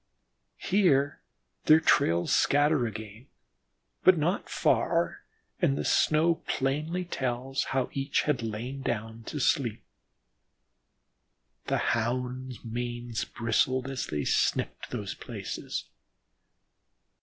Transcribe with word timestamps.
Here 0.57 1.21
their 1.65 1.79
trails 1.79 2.33
scatter 2.35 2.87
again, 2.87 3.27
but 4.03 4.17
not 4.17 4.49
far, 4.49 5.23
and 5.61 5.77
the 5.77 5.85
snow 5.85 6.41
tells 6.47 6.55
plainly 6.57 7.07
how 7.67 7.89
each 7.93 8.23
had 8.23 8.41
lain 8.41 8.81
down 8.81 9.21
to 9.25 9.39
sleep. 9.39 9.83
The 11.65 11.77
Hounds' 11.93 12.65
manes 12.65 13.25
bristled 13.25 13.87
as 13.91 14.07
they 14.07 14.25
sniffed 14.25 14.89
those 14.89 15.13
places. 15.13 15.85